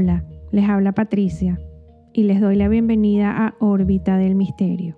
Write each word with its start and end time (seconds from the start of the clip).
Hola, 0.00 0.22
les 0.52 0.68
habla 0.68 0.92
Patricia 0.92 1.58
y 2.12 2.22
les 2.22 2.40
doy 2.40 2.54
la 2.54 2.68
bienvenida 2.68 3.32
a 3.36 3.56
Órbita 3.58 4.16
del 4.16 4.36
Misterio, 4.36 4.96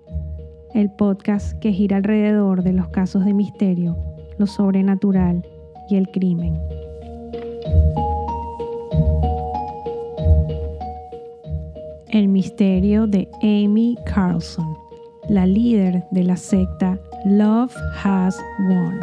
el 0.75 0.91
podcast 0.91 1.57
que 1.57 1.73
gira 1.73 1.97
alrededor 1.97 2.61
de 2.61 2.71
los 2.71 2.87
casos 2.89 3.25
de 3.25 3.33
misterio, 3.33 3.97
lo 4.37 4.45
sobrenatural 4.45 5.43
y 5.89 5.95
el 5.95 6.07
crimen. 6.09 6.53
El 12.09 12.27
misterio 12.27 13.07
de 13.07 13.27
Amy 13.41 13.97
Carlson, 14.05 14.77
la 15.29 15.47
líder 15.47 16.03
de 16.11 16.23
la 16.25 16.35
secta 16.35 16.99
Love 17.25 17.75
Has 18.03 18.39
Won. 18.69 18.99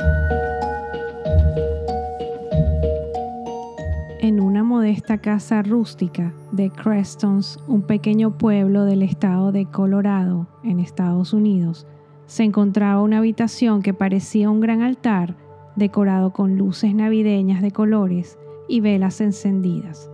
Una 4.79 4.87
modesta 4.87 5.19
casa 5.19 5.61
rústica 5.61 6.33
de 6.53 6.71
Crestons, 6.71 7.59
un 7.67 7.83
pequeño 7.83 8.39
pueblo 8.39 8.85
del 8.85 9.03
estado 9.03 9.51
de 9.51 9.67
Colorado, 9.67 10.47
en 10.63 10.79
Estados 10.79 11.33
Unidos, 11.33 11.85
se 12.27 12.45
encontraba 12.45 13.03
una 13.03 13.19
habitación 13.19 13.83
que 13.83 13.93
parecía 13.93 14.49
un 14.49 14.61
gran 14.61 14.83
altar 14.83 15.35
decorado 15.75 16.33
con 16.33 16.57
luces 16.57 16.95
navideñas 16.95 17.61
de 17.61 17.73
colores 17.73 18.39
y 18.69 18.79
velas 18.79 19.21
encendidas. 19.21 20.09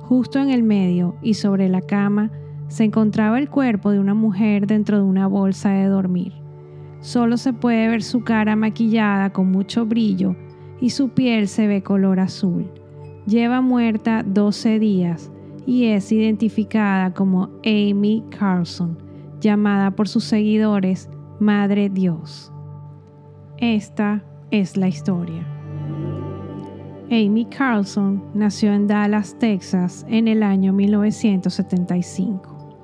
Justo 0.00 0.38
en 0.38 0.48
el 0.48 0.62
medio 0.62 1.16
y 1.20 1.34
sobre 1.34 1.68
la 1.68 1.82
cama 1.82 2.30
se 2.68 2.84
encontraba 2.84 3.38
el 3.38 3.50
cuerpo 3.50 3.90
de 3.90 3.98
una 3.98 4.14
mujer 4.14 4.66
dentro 4.66 4.96
de 4.96 5.04
una 5.04 5.26
bolsa 5.26 5.72
de 5.72 5.88
dormir. 5.88 6.32
Solo 7.00 7.36
se 7.36 7.52
puede 7.52 7.86
ver 7.88 8.02
su 8.02 8.24
cara 8.24 8.56
maquillada 8.56 9.34
con 9.34 9.50
mucho 9.52 9.84
brillo 9.84 10.34
y 10.80 10.88
su 10.88 11.10
piel 11.10 11.48
se 11.48 11.66
ve 11.66 11.82
color 11.82 12.18
azul. 12.18 12.70
Lleva 13.26 13.60
muerta 13.60 14.22
12 14.24 14.78
días 14.78 15.32
y 15.66 15.86
es 15.86 16.12
identificada 16.12 17.12
como 17.12 17.50
Amy 17.64 18.22
Carlson, 18.38 18.96
llamada 19.40 19.90
por 19.90 20.06
sus 20.06 20.22
seguidores 20.22 21.10
Madre 21.40 21.88
Dios. 21.88 22.52
Esta 23.58 24.22
es 24.52 24.76
la 24.76 24.86
historia. 24.86 25.44
Amy 27.10 27.46
Carlson 27.46 28.22
nació 28.32 28.72
en 28.72 28.86
Dallas, 28.86 29.36
Texas, 29.40 30.06
en 30.08 30.28
el 30.28 30.44
año 30.44 30.72
1975. 30.72 32.76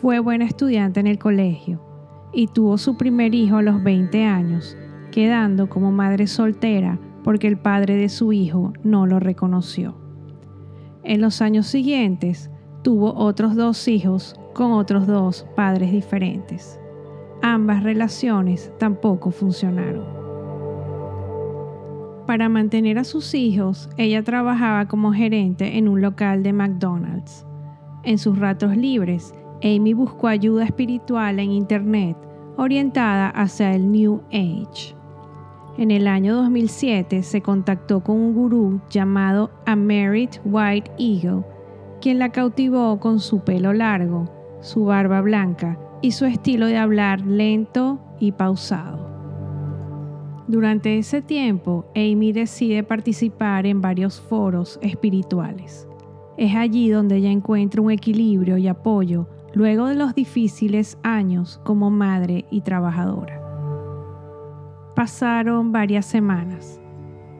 Fue 0.00 0.20
buena 0.20 0.44
estudiante 0.44 1.00
en 1.00 1.08
el 1.08 1.18
colegio 1.18 1.80
y 2.32 2.46
tuvo 2.46 2.78
su 2.78 2.96
primer 2.96 3.34
hijo 3.34 3.56
a 3.56 3.62
los 3.62 3.82
20 3.82 4.24
años, 4.24 4.76
quedando 5.10 5.68
como 5.68 5.90
madre 5.90 6.28
soltera 6.28 7.00
porque 7.24 7.48
el 7.48 7.58
padre 7.58 7.96
de 7.96 8.08
su 8.08 8.32
hijo 8.32 8.72
no 8.82 9.06
lo 9.06 9.20
reconoció. 9.20 9.94
En 11.04 11.20
los 11.20 11.42
años 11.42 11.66
siguientes 11.66 12.50
tuvo 12.82 13.14
otros 13.14 13.56
dos 13.56 13.88
hijos 13.88 14.36
con 14.54 14.72
otros 14.72 15.06
dos 15.06 15.46
padres 15.56 15.92
diferentes. 15.92 16.78
Ambas 17.42 17.82
relaciones 17.82 18.72
tampoco 18.78 19.30
funcionaron. 19.30 20.04
Para 22.26 22.48
mantener 22.48 22.98
a 22.98 23.04
sus 23.04 23.34
hijos, 23.34 23.90
ella 23.96 24.22
trabajaba 24.22 24.86
como 24.86 25.12
gerente 25.12 25.76
en 25.76 25.88
un 25.88 26.00
local 26.00 26.42
de 26.42 26.52
McDonald's. 26.52 27.44
En 28.04 28.18
sus 28.18 28.38
ratos 28.38 28.76
libres, 28.76 29.34
Amy 29.62 29.92
buscó 29.92 30.28
ayuda 30.28 30.64
espiritual 30.64 31.38
en 31.40 31.52
Internet 31.52 32.16
orientada 32.56 33.28
hacia 33.30 33.74
el 33.74 33.90
New 33.90 34.22
Age. 34.32 35.01
En 35.78 35.90
el 35.90 36.06
año 36.06 36.36
2007 36.36 37.22
se 37.22 37.40
contactó 37.40 38.00
con 38.02 38.16
un 38.16 38.34
gurú 38.34 38.80
llamado 38.90 39.50
Amerit 39.64 40.38
White 40.44 40.90
Eagle, 40.98 41.44
quien 42.02 42.18
la 42.18 42.30
cautivó 42.30 43.00
con 43.00 43.20
su 43.20 43.40
pelo 43.40 43.72
largo, 43.72 44.28
su 44.60 44.84
barba 44.84 45.22
blanca 45.22 45.78
y 46.02 46.12
su 46.12 46.26
estilo 46.26 46.66
de 46.66 46.76
hablar 46.76 47.22
lento 47.22 48.00
y 48.20 48.32
pausado. 48.32 49.10
Durante 50.46 50.98
ese 50.98 51.22
tiempo, 51.22 51.86
Amy 51.96 52.32
decide 52.32 52.82
participar 52.82 53.64
en 53.64 53.80
varios 53.80 54.20
foros 54.20 54.78
espirituales. 54.82 55.88
Es 56.36 56.54
allí 56.54 56.90
donde 56.90 57.16
ella 57.16 57.30
encuentra 57.30 57.80
un 57.80 57.90
equilibrio 57.90 58.58
y 58.58 58.68
apoyo 58.68 59.26
luego 59.54 59.86
de 59.86 59.94
los 59.94 60.14
difíciles 60.14 60.98
años 61.02 61.60
como 61.64 61.90
madre 61.90 62.44
y 62.50 62.60
trabajadora. 62.60 63.41
Pasaron 64.94 65.72
varias 65.72 66.06
semanas 66.06 66.80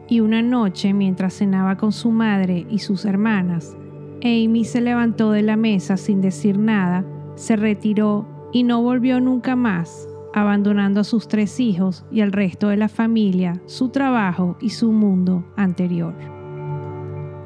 y 0.07 0.19
una 0.19 0.41
noche 0.41 0.93
mientras 0.93 1.35
cenaba 1.35 1.77
con 1.77 1.91
su 1.91 2.11
madre 2.11 2.65
y 2.69 2.79
sus 2.79 3.05
hermanas, 3.05 3.77
Amy 4.23 4.63
se 4.65 4.81
levantó 4.81 5.31
de 5.31 5.41
la 5.41 5.55
mesa 5.55 5.97
sin 5.97 6.21
decir 6.21 6.57
nada, 6.57 7.05
se 7.35 7.55
retiró 7.55 8.25
y 8.51 8.63
no 8.63 8.81
volvió 8.81 9.19
nunca 9.19 9.55
más 9.55 10.07
abandonando 10.33 11.01
a 11.01 11.03
sus 11.03 11.27
tres 11.27 11.59
hijos 11.59 12.05
y 12.11 12.21
al 12.21 12.31
resto 12.31 12.69
de 12.69 12.77
la 12.77 12.89
familia, 12.89 13.61
su 13.67 13.89
trabajo 13.89 14.57
y 14.59 14.71
su 14.71 14.91
mundo 14.91 15.45
anterior. 15.55 16.15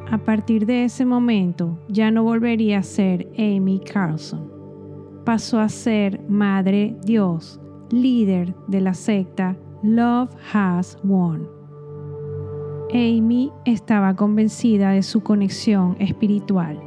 A 0.10 0.18
partir 0.20 0.66
de 0.66 0.86
ese 0.86 1.06
momento 1.06 1.78
ya 1.90 2.12
no 2.12 2.24
volvería 2.24 2.80
a 2.80 2.84
ser 2.84 3.28
Amy 3.38 3.82
Carlson. 3.82 4.50
Pasó 5.26 5.60
a 5.60 5.68
ser 5.68 6.22
Madre 6.30 6.96
Dios, 7.04 7.60
líder 7.92 8.56
de 8.68 8.80
la 8.80 8.94
secta 8.94 9.58
Love 9.84 10.36
Has 10.54 10.98
Won. 11.04 11.48
Amy 12.92 13.52
estaba 13.66 14.16
convencida 14.16 14.92
de 14.92 15.04
su 15.04 15.22
conexión 15.22 15.96
espiritual, 16.00 16.80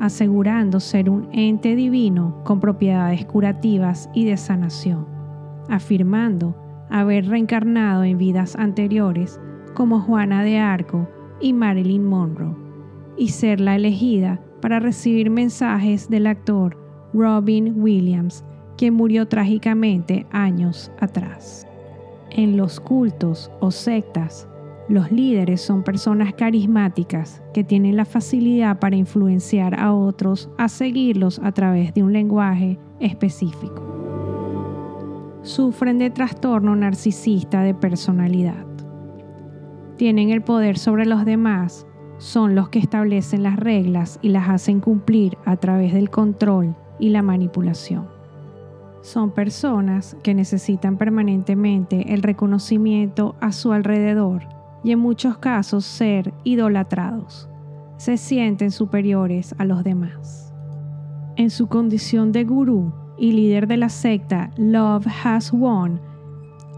asegurando 0.00 0.80
ser 0.80 1.10
un 1.10 1.28
ente 1.32 1.76
divino 1.76 2.42
con 2.44 2.60
propiedades 2.60 3.24
curativas 3.26 4.08
y 4.14 4.24
de 4.24 4.36
sanación 4.36 5.12
afirmando 5.68 6.54
haber 6.90 7.26
reencarnado 7.26 8.04
en 8.04 8.18
vidas 8.18 8.56
anteriores 8.56 9.40
como 9.74 10.00
Juana 10.00 10.42
de 10.42 10.58
Arco 10.58 11.08
y 11.40 11.52
Marilyn 11.52 12.04
Monroe, 12.04 12.54
y 13.16 13.28
ser 13.28 13.60
la 13.60 13.76
elegida 13.76 14.40
para 14.60 14.80
recibir 14.80 15.30
mensajes 15.30 16.08
del 16.08 16.26
actor 16.26 16.76
Robin 17.14 17.80
Williams, 17.80 18.44
quien 18.76 18.94
murió 18.94 19.26
trágicamente 19.26 20.26
años 20.30 20.92
atrás. 21.00 21.66
En 22.34 22.56
los 22.56 22.80
cultos 22.80 23.50
o 23.60 23.70
sectas, 23.70 24.48
los 24.88 25.12
líderes 25.12 25.60
son 25.60 25.84
personas 25.84 26.34
carismáticas 26.34 27.42
que 27.54 27.62
tienen 27.62 27.96
la 27.96 28.04
facilidad 28.04 28.78
para 28.78 28.96
influenciar 28.96 29.78
a 29.78 29.92
otros 29.94 30.50
a 30.58 30.68
seguirlos 30.68 31.40
a 31.44 31.52
través 31.52 31.94
de 31.94 32.02
un 32.02 32.12
lenguaje 32.12 32.78
específico 33.00 33.92
sufren 35.42 35.98
de 35.98 36.10
trastorno 36.10 36.76
narcisista 36.76 37.62
de 37.62 37.74
personalidad. 37.74 38.64
Tienen 39.96 40.30
el 40.30 40.42
poder 40.42 40.78
sobre 40.78 41.04
los 41.04 41.24
demás, 41.24 41.86
son 42.18 42.54
los 42.54 42.68
que 42.68 42.78
establecen 42.78 43.42
las 43.42 43.56
reglas 43.56 44.18
y 44.22 44.28
las 44.28 44.48
hacen 44.48 44.80
cumplir 44.80 45.36
a 45.44 45.56
través 45.56 45.92
del 45.92 46.10
control 46.10 46.74
y 46.98 47.10
la 47.10 47.22
manipulación. 47.22 48.21
Son 49.02 49.32
personas 49.32 50.16
que 50.22 50.32
necesitan 50.32 50.96
permanentemente 50.96 52.14
el 52.14 52.22
reconocimiento 52.22 53.34
a 53.40 53.52
su 53.52 53.72
alrededor 53.72 54.42
y 54.84 54.92
en 54.92 54.98
muchos 54.98 55.38
casos 55.38 55.84
ser 55.84 56.32
idolatrados. 56.44 57.48
Se 57.98 58.16
sienten 58.16 58.70
superiores 58.70 59.54
a 59.58 59.64
los 59.64 59.84
demás. 59.84 60.52
En 61.36 61.50
su 61.50 61.66
condición 61.66 62.32
de 62.32 62.44
gurú, 62.44 62.92
y 63.22 63.32
líder 63.32 63.68
de 63.68 63.76
la 63.76 63.88
secta 63.88 64.50
Love 64.56 65.06
Has 65.22 65.52
Won, 65.52 66.00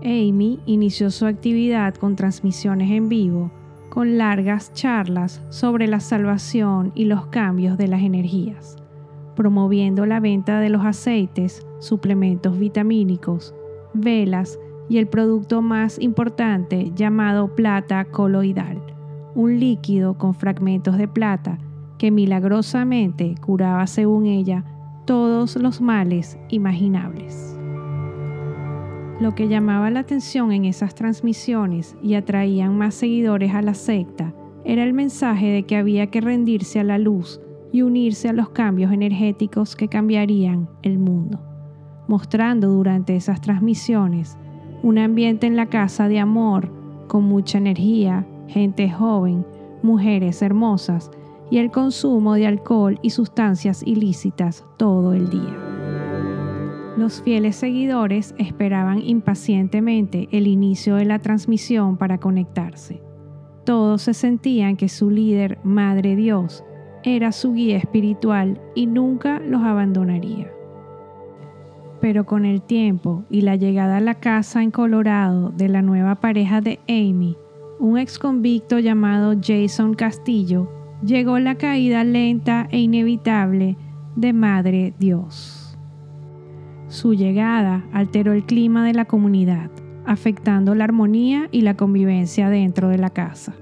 Amy 0.03 0.61
inició 0.67 1.11
su 1.11 1.25
actividad 1.27 1.95
con 1.95 2.17
transmisiones 2.17 2.91
en 2.91 3.09
vivo, 3.09 3.51
con 3.89 4.19
largas 4.19 4.73
charlas 4.75 5.41
sobre 5.49 5.87
la 5.87 6.01
salvación 6.01 6.93
y 6.95 7.07
los 7.07 7.27
cambios 7.27 7.79
de 7.79 7.89
las 7.89 8.03
energías, 8.03 8.77
promoviendo 9.35 10.07
la 10.07 10.21
venta 10.21 10.61
de 10.61 10.69
los 10.69 10.85
aceites, 10.85 11.67
suplementos 11.79 12.59
vitamínicos, 12.59 13.55
velas 13.93 14.59
y 14.89 14.99
el 14.99 15.07
producto 15.07 15.63
más 15.63 16.01
importante 16.01 16.93
llamado 16.95 17.55
plata 17.55 18.05
coloidal, 18.05 18.83
un 19.35 19.59
líquido 19.59 20.15
con 20.19 20.35
fragmentos 20.35 20.99
de 20.99 21.09
plata 21.09 21.59
que 21.99 22.11
milagrosamente 22.11 23.35
curaba, 23.41 23.87
según 23.87 24.27
ella, 24.27 24.65
todos 25.07 25.57
los 25.57 25.81
males 25.81 26.39
imaginables. 26.49 27.59
Lo 29.21 29.35
que 29.35 29.49
llamaba 29.49 29.91
la 29.91 30.01
atención 30.01 30.51
en 30.51 30.65
esas 30.65 30.95
transmisiones 30.95 31.97
y 32.03 32.15
atraían 32.15 32.77
más 32.77 32.95
seguidores 32.95 33.55
a 33.55 33.63
la 33.63 33.75
secta 33.75 34.35
era 34.65 34.83
el 34.83 34.93
mensaje 34.93 35.47
de 35.47 35.63
que 35.63 35.77
había 35.77 36.09
que 36.09 36.21
rendirse 36.21 36.81
a 36.81 36.85
la 36.85 36.99
luz 36.99 37.41
y 37.75 37.83
unirse 37.83 38.29
a 38.29 38.33
los 38.33 38.51
cambios 38.51 38.93
energéticos 38.93 39.75
que 39.75 39.89
cambiarían 39.89 40.69
el 40.83 41.01
mundo, 41.01 41.41
mostrando 42.07 42.69
durante 42.69 43.17
esas 43.17 43.41
transmisiones 43.41 44.39
un 44.85 44.97
ambiente 44.97 45.49
en 45.49 45.57
la 45.57 45.67
casa 45.67 46.07
de 46.07 46.21
amor, 46.21 46.71
con 47.09 47.25
mucha 47.25 47.59
energía, 47.59 48.29
gente 48.47 48.89
joven, 48.89 49.45
mujeres 49.83 50.41
hermosas 50.41 51.11
y 51.51 51.59
el 51.59 51.73
consumo 51.73 52.35
de 52.35 52.47
alcohol 52.47 53.01
y 53.03 53.11
sustancias 53.11 53.83
ilícitas 53.85 54.65
todo 54.77 55.13
el 55.13 55.29
día. 55.29 55.59
Los 56.97 57.23
fieles 57.23 57.57
seguidores 57.57 58.37
esperaban 58.39 59.03
impacientemente 59.03 60.29
el 60.31 60.47
inicio 60.47 60.95
de 60.95 61.07
la 61.07 61.19
transmisión 61.19 61.97
para 61.97 62.19
conectarse. 62.19 63.03
Todos 63.65 64.03
se 64.03 64.15
sentían 64.15 64.77
que 64.77 64.89
su 64.89 65.11
líder, 65.11 65.59
Madre 65.65 66.15
Dios, 66.15 66.63
era 67.05 67.33
su 67.33 67.53
guía 67.53 67.77
espiritual 67.77 68.61
y 68.75 68.87
nunca 68.87 69.39
los 69.39 69.63
abandonaría. 69.63 70.51
Pero 72.01 72.25
con 72.25 72.47
el 72.47 72.63
tiempo 72.63 73.25
y 73.31 73.43
la 73.43 73.57
llegada 73.57 73.99
a 73.99 74.01
la 74.01 74.15
casa 74.15 74.63
en 74.63 74.71
Colorado 74.71 75.51
de 75.51 75.69
la 75.69 75.83
nueva 75.83 76.17
pareja 76.17 76.61
de 76.63 76.81
Amy, 76.89 77.37
un 77.79 77.99
ex 77.99 78.19
convicto 78.19 78.79
llamado 78.79 79.35
Jason 79.41 79.95
Castillo, 79.95 80.71
llegó 81.05 81.39
la 81.39 81.57
caída 81.57 82.05
lenta 82.05 82.69
e 82.71 82.81
inevitable 82.81 83.77
de 84.17 84.33
Madre 84.33 84.95
Dios. 84.99 85.77
Su 86.89 87.15
llegada 87.15 87.85
alteró 87.93 88.33
el 88.33 88.45
clima 88.45 88.85
de 88.87 88.95
la 88.95 89.05
comunidad, 89.05 89.71
afectando 90.07 90.75
la 90.75 90.85
armonía 90.85 91.49
y 91.51 91.63
la 91.63 91.77
convivencia 91.77 92.49
dentro 92.49 92.89
de 92.89 92.99
la 92.99 93.11
casa. 93.11 93.55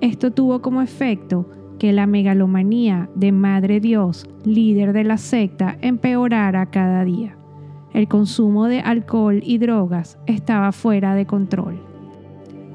Esto 0.00 0.32
tuvo 0.32 0.62
como 0.62 0.82
efecto 0.82 1.46
que 1.82 1.92
la 1.92 2.06
megalomanía 2.06 3.08
de 3.16 3.32
Madre 3.32 3.80
Dios, 3.80 4.28
líder 4.44 4.92
de 4.92 5.02
la 5.02 5.16
secta, 5.16 5.78
empeorara 5.80 6.66
cada 6.66 7.04
día. 7.04 7.36
El 7.92 8.06
consumo 8.06 8.68
de 8.68 8.78
alcohol 8.78 9.40
y 9.42 9.58
drogas 9.58 10.16
estaba 10.26 10.70
fuera 10.70 11.16
de 11.16 11.26
control. 11.26 11.82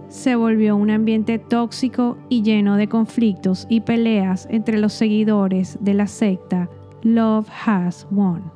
Se 0.09 0.35
volvió 0.35 0.75
un 0.75 0.89
ambiente 0.89 1.39
tóxico 1.39 2.17
y 2.27 2.41
lleno 2.41 2.75
de 2.75 2.89
conflictos 2.89 3.65
y 3.69 3.79
peleas 3.79 4.45
entre 4.51 4.77
los 4.77 4.91
seguidores 4.91 5.77
de 5.79 5.93
la 5.93 6.07
secta 6.07 6.69
Love 7.01 7.47
Has 7.65 8.05
Won. 8.11 8.51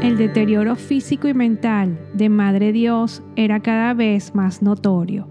El 0.00 0.16
deterioro 0.16 0.76
físico 0.76 1.28
y 1.28 1.34
mental 1.34 2.00
de 2.14 2.30
Madre 2.30 2.72
Dios 2.72 3.22
era 3.36 3.60
cada 3.60 3.92
vez 3.92 4.34
más 4.34 4.62
notorio. 4.62 5.28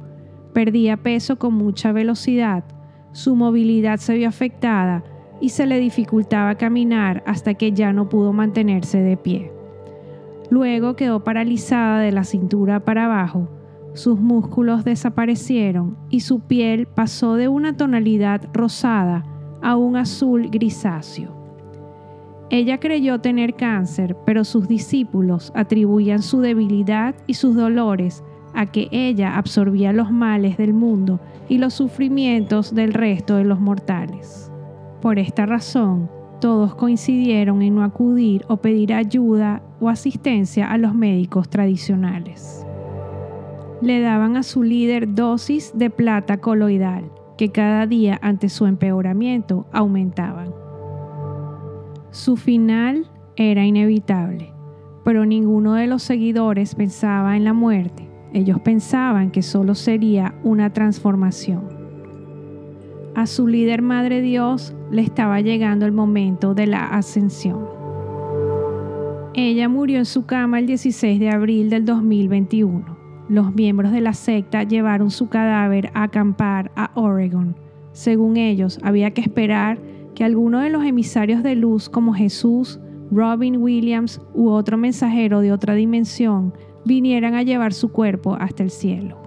Perdía 0.54 0.96
peso 0.96 1.40
con 1.40 1.56
mucha 1.56 1.92
velocidad, 1.92 2.64
su 3.12 3.36
movilidad 3.36 3.98
se 3.98 4.16
vio 4.16 4.28
afectada 4.28 5.04
y 5.42 5.50
se 5.50 5.66
le 5.66 5.80
dificultaba 5.80 6.56
caminar 6.56 7.24
hasta 7.26 7.54
que 7.54 7.72
ya 7.72 7.94
no 7.94 8.10
pudo 8.10 8.34
mantenerse 8.34 9.00
de 9.00 9.18
pie. 9.18 9.52
Luego 10.50 10.96
quedó 10.96 11.24
paralizada 11.24 12.00
de 12.00 12.12
la 12.12 12.24
cintura 12.24 12.80
para 12.84 13.06
abajo, 13.06 13.50
sus 13.94 14.20
músculos 14.20 14.84
desaparecieron 14.84 15.98
y 16.10 16.22
su 16.22 16.42
piel 16.42 16.88
pasó 16.88 17.36
de 17.36 17.48
una 17.48 17.76
tonalidad 17.76 18.48
rosada 18.54 19.24
a 19.62 19.76
un 19.76 19.98
azul 19.98 20.50
grisáceo. 20.50 21.36
Ella 22.52 22.80
creyó 22.80 23.20
tener 23.20 23.56
cáncer, 23.56 24.16
pero 24.26 24.44
sus 24.44 24.68
discípulos 24.68 25.52
atribuían 25.56 26.22
su 26.22 26.42
debilidad 26.42 27.16
y 27.28 27.36
sus 27.36 27.56
dolores 27.56 28.24
a 28.54 28.66
que 28.68 28.88
ella 28.92 29.38
absorbía 29.38 29.94
los 29.94 30.12
males 30.12 30.58
del 30.58 30.74
mundo 30.74 31.20
y 31.48 31.58
los 31.58 31.74
sufrimientos 31.74 32.74
del 32.74 32.94
resto 32.94 33.36
de 33.36 33.44
los 33.44 33.60
mortales. 33.60 34.52
Por 35.02 35.20
esta 35.20 35.46
razón, 35.46 36.10
todos 36.40 36.76
coincidieron 36.76 37.62
en 37.62 37.76
no 37.76 37.84
acudir 37.84 38.46
o 38.48 38.58
pedir 38.58 38.94
ayuda 38.94 39.62
o 39.80 39.90
asistencia 39.90 40.72
a 40.72 40.78
los 40.78 40.94
médicos 40.94 41.50
tradicionales. 41.50 42.66
Le 43.82 44.02
daban 44.02 44.36
a 44.36 44.44
su 44.44 44.64
líder 44.64 45.14
dosis 45.14 45.72
de 45.76 45.90
plata 45.90 46.38
coloidal, 46.38 47.12
que 47.38 47.52
cada 47.52 47.88
día 47.88 48.20
ante 48.22 48.50
su 48.50 48.66
empeoramiento 48.66 49.68
aumentaban. 49.72 50.54
Su 52.12 52.36
final 52.36 53.10
era 53.38 53.66
inevitable, 53.66 54.54
pero 55.06 55.26
ninguno 55.26 55.76
de 55.76 55.88
los 55.88 56.04
seguidores 56.04 56.76
pensaba 56.76 57.38
en 57.38 57.46
la 57.46 57.54
muerte. 57.54 58.09
Ellos 58.34 58.60
pensaban 58.62 59.32
que 59.32 59.42
solo 59.42 59.76
sería 59.76 60.36
una 60.44 60.72
transformación. 60.72 61.64
A 63.16 63.26
su 63.26 63.48
líder 63.48 63.82
Madre 63.82 64.22
Dios 64.22 64.76
le 64.92 65.02
estaba 65.02 65.42
llegando 65.42 65.86
el 65.86 65.92
momento 65.92 66.54
de 66.54 66.68
la 66.68 66.88
ascensión. 66.88 67.66
Ella 69.34 69.68
murió 69.68 69.98
en 69.98 70.06
su 70.06 70.26
cama 70.26 70.60
el 70.60 70.68
16 70.68 71.20
de 71.20 71.30
abril 71.30 71.70
del 71.70 71.86
2021. 71.86 72.98
Los 73.30 73.54
miembros 73.54 73.92
de 73.92 74.02
la 74.02 74.14
secta 74.14 74.64
llevaron 74.64 75.12
su 75.12 75.30
cadáver 75.30 75.92
a 75.94 76.04
acampar 76.04 76.72
a 76.76 76.92
Oregon. 76.96 77.56
Según 77.94 78.38
ellos, 78.38 78.80
había 78.84 79.12
que 79.12 79.22
esperar 79.22 79.80
que 80.16 80.24
alguno 80.24 80.60
de 80.60 80.70
los 80.70 80.84
emisarios 80.84 81.44
de 81.44 81.56
luz 81.56 81.90
como 81.90 82.14
Jesús, 82.14 82.80
Robin 83.12 83.58
Williams 83.58 84.22
u 84.34 84.50
otro 84.50 84.78
mensajero 84.78 85.42
de 85.42 85.52
otra 85.52 85.74
dimensión 85.74 86.54
vinieran 86.86 87.36
a 87.36 87.44
llevar 87.44 87.74
su 87.74 87.92
cuerpo 87.92 88.36
hasta 88.36 88.64
el 88.64 88.72
cielo. 88.72 89.18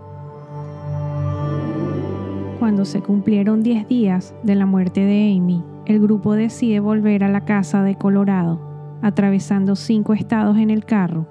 Cuando 2.59 2.85
se 2.85 3.01
cumplieron 3.01 3.63
10 3.63 3.89
días 3.89 4.35
de 4.45 4.55
la 4.55 4.67
muerte 4.67 5.01
de 5.01 5.35
Amy, 5.37 5.65
el 5.85 6.01
grupo 6.01 6.35
decide 6.35 6.79
volver 6.79 7.25
a 7.25 7.29
la 7.29 7.45
casa 7.45 7.83
de 7.83 7.97
Colorado, 7.97 8.61
atravesando 9.03 9.75
cinco 9.75 10.15
estados 10.15 10.57
en 10.59 10.71
el 10.71 10.85
carro, 10.85 11.27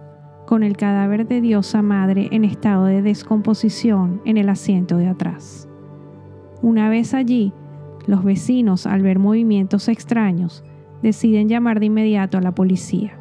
con 0.46 0.64
el 0.64 0.76
cadáver 0.76 1.26
de 1.28 1.40
Diosa 1.40 1.82
Madre 1.82 2.28
en 2.32 2.44
estado 2.44 2.84
de 2.84 3.02
descomposición 3.02 4.22
en 4.26 4.36
el 4.36 4.50
asiento 4.50 4.98
de 4.98 5.08
atrás. 5.08 5.70
Una 6.62 6.90
vez 6.90 7.14
allí, 7.14 7.54
los 8.08 8.26
vecinos, 8.26 8.86
al 8.86 9.02
ver 9.02 9.18
movimientos 9.18 9.88
extraños, 9.88 10.66
deciden 11.02 11.48
llamar 11.48 11.80
de 11.80 11.86
inmediato 11.86 12.38
a 12.38 12.42
la 12.42 12.54
policía. 12.54 13.21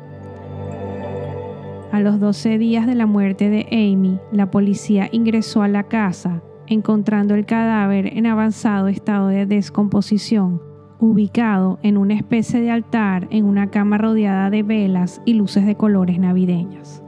A 1.93 1.99
los 1.99 2.21
12 2.21 2.59
días 2.59 2.87
de 2.87 2.95
la 2.95 3.07
muerte 3.07 3.51
de 3.51 3.67
Amy, 3.73 4.21
la 4.31 4.51
policía 4.53 5.09
ingresó 5.11 5.63
a 5.63 5.69
la 5.69 5.85
casa, 5.85 6.41
encontrando 6.69 7.35
el 7.35 7.47
cadáver 7.47 8.17
en 8.17 8.27
avanzado 8.27 8.87
estado 8.87 9.27
de 9.27 9.45
descomposición, 9.45 10.63
ubicado 11.01 11.81
en 11.83 11.97
una 11.97 12.15
especie 12.15 12.61
de 12.61 12.71
altar 12.71 13.27
en 13.31 13.45
una 13.45 13.71
cama 13.71 13.99
rodeada 13.99 14.51
de 14.51 14.63
velas 14.63 15.21
y 15.25 15.35
luces 15.35 15.67
de 15.67 15.75
colores 15.75 16.21
navideñas. 16.21 17.03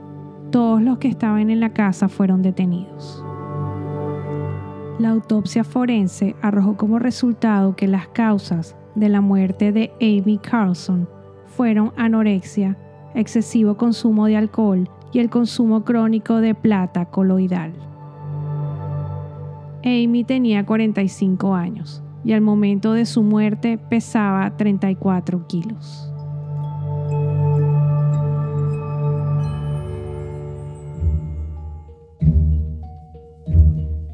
Todos 0.51 0.81
los 0.81 0.97
que 0.97 1.07
estaban 1.07 1.49
en 1.49 1.61
la 1.61 1.69
casa 1.69 2.09
fueron 2.09 2.41
detenidos. 2.41 3.23
La 4.99 5.11
autopsia 5.11 5.63
forense 5.63 6.35
arrojó 6.41 6.75
como 6.75 6.99
resultado 6.99 7.77
que 7.77 7.87
las 7.87 8.09
causas 8.09 8.75
de 8.95 9.07
la 9.07 9.21
muerte 9.21 9.71
de 9.71 9.93
Amy 10.01 10.39
Carlson 10.39 11.07
fueron 11.45 11.93
anorexia, 11.95 12.77
excesivo 13.15 13.77
consumo 13.77 14.27
de 14.27 14.37
alcohol 14.37 14.89
y 15.11 15.19
el 15.19 15.29
consumo 15.29 15.83
crónico 15.83 16.41
de 16.41 16.55
plata 16.55 17.05
coloidal. 17.05 17.73
Amy 19.83 20.23
tenía 20.23 20.65
45 20.65 21.53
años 21.53 22.01
y 22.23 22.31
al 22.31 22.41
momento 22.41 22.93
de 22.93 23.05
su 23.05 23.21
muerte 23.21 23.77
pesaba 23.77 24.55
34 24.55 25.45
kilos. 25.47 26.09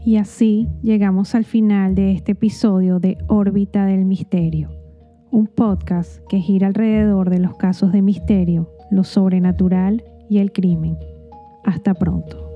Y 0.10 0.18
así 0.18 0.68
llegamos 0.82 1.36
al 1.36 1.46
final 1.46 1.94
de 1.94 2.14
este 2.14 2.32
episodio 2.32 3.00
de 3.00 3.20
Órbita 3.28 3.86
del 3.86 4.06
Misterio, 4.06 4.72
un 5.32 5.48
podcast 5.48 6.26
que 6.28 6.40
gira 6.40 6.68
alrededor 6.68 7.30
de 7.30 7.40
los 7.40 7.56
casos 7.56 7.92
de 7.92 8.02
misterio, 8.02 8.72
lo 8.90 9.04
sobrenatural 9.04 10.04
y 10.30 10.40
el 10.40 10.52
crimen. 10.52 10.98
Hasta 11.64 11.94
pronto. 11.94 12.50